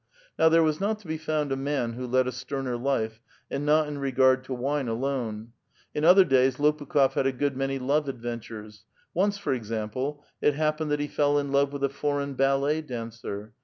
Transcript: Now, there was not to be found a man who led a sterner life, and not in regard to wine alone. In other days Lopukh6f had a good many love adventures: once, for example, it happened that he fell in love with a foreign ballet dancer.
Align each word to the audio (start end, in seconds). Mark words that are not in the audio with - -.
Now, 0.39 0.49
there 0.49 0.63
was 0.63 0.81
not 0.81 0.97
to 1.01 1.07
be 1.07 1.19
found 1.19 1.51
a 1.51 1.55
man 1.55 1.93
who 1.93 2.07
led 2.07 2.25
a 2.27 2.31
sterner 2.31 2.75
life, 2.75 3.21
and 3.51 3.67
not 3.67 3.87
in 3.87 3.99
regard 3.99 4.43
to 4.45 4.53
wine 4.55 4.87
alone. 4.87 5.51
In 5.93 6.03
other 6.03 6.25
days 6.25 6.57
Lopukh6f 6.57 7.13
had 7.13 7.27
a 7.27 7.31
good 7.31 7.55
many 7.55 7.77
love 7.77 8.09
adventures: 8.09 8.83
once, 9.13 9.37
for 9.37 9.53
example, 9.53 10.23
it 10.41 10.55
happened 10.55 10.89
that 10.89 10.99
he 11.01 11.07
fell 11.07 11.37
in 11.37 11.51
love 11.51 11.71
with 11.71 11.83
a 11.83 11.87
foreign 11.89 12.33
ballet 12.33 12.81
dancer. 12.81 13.53